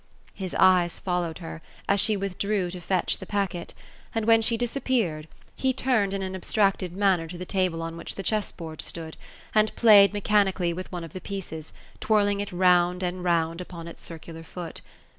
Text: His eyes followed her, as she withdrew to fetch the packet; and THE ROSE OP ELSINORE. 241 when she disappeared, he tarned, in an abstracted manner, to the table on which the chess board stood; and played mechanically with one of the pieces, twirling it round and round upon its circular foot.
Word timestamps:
His 0.33 0.55
eyes 0.57 0.99
followed 0.99 1.37
her, 1.37 1.61
as 1.87 1.99
she 1.99 2.17
withdrew 2.17 2.71
to 2.71 2.81
fetch 2.81 3.19
the 3.19 3.27
packet; 3.27 3.75
and 4.15 4.23
THE 4.25 4.25
ROSE 4.33 4.51
OP 4.51 4.51
ELSINORE. 4.53 4.77
241 4.87 5.07
when 5.13 5.21
she 5.21 5.27
disappeared, 5.27 5.27
he 5.55 5.73
tarned, 5.73 6.13
in 6.15 6.23
an 6.23 6.33
abstracted 6.35 6.97
manner, 6.97 7.27
to 7.27 7.37
the 7.37 7.45
table 7.45 7.83
on 7.83 7.95
which 7.97 8.15
the 8.15 8.23
chess 8.23 8.51
board 8.51 8.81
stood; 8.81 9.15
and 9.53 9.75
played 9.75 10.11
mechanically 10.11 10.73
with 10.73 10.91
one 10.91 11.03
of 11.03 11.13
the 11.13 11.21
pieces, 11.21 11.71
twirling 11.99 12.39
it 12.39 12.51
round 12.51 13.03
and 13.03 13.23
round 13.23 13.61
upon 13.61 13.87
its 13.87 14.01
circular 14.01 14.41
foot. 14.41 14.81